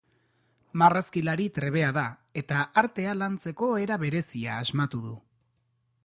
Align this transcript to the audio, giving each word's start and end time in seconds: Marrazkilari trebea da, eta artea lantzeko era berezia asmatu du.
Marrazkilari 0.81 1.43
trebea 1.57 1.91
da, 1.97 2.05
eta 2.41 2.63
artea 2.83 3.13
lantzeko 3.19 3.69
era 3.83 3.99
berezia 4.05 4.55
asmatu 4.63 5.03
du. 5.11 5.13